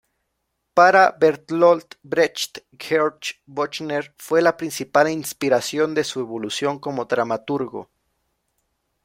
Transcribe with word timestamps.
Para 0.73 1.11
Bertolt 1.11 1.99
Brecht 2.01 2.65
Georg 2.71 3.19
Büchner 3.45 4.11
fue 4.17 4.41
la 4.41 4.57
principal 4.57 5.07
inspiración 5.11 5.93
de 5.93 6.03
su 6.03 6.19
evolución 6.21 6.79
como 6.79 7.05
dramaturgo. 7.05 7.87